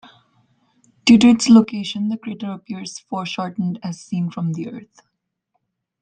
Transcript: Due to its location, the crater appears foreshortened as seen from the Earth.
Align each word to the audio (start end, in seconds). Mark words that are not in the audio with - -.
Due 1.05 1.19
to 1.19 1.27
its 1.27 1.47
location, 1.47 2.09
the 2.09 2.17
crater 2.17 2.49
appears 2.51 2.97
foreshortened 2.97 3.77
as 3.83 4.01
seen 4.01 4.31
from 4.31 4.53
the 4.53 4.67
Earth. 4.67 5.03